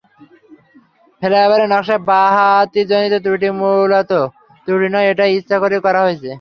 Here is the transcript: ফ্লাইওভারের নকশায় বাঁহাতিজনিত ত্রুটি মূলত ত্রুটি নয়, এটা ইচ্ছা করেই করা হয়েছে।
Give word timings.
ফ্লাইওভারের 1.21 1.69
নকশায় 1.73 2.01
বাঁহাতিজনিত 2.09 3.13
ত্রুটি 3.23 3.49
মূলত 3.59 4.11
ত্রুটি 4.67 4.87
নয়, 4.93 5.07
এটা 5.11 5.25
ইচ্ছা 5.37 5.57
করেই 5.61 5.81
করা 5.85 5.99
হয়েছে। 6.05 6.29